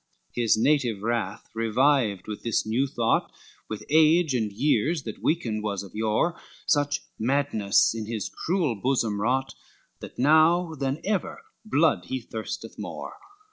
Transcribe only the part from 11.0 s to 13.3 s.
ever blood he thirsteth more?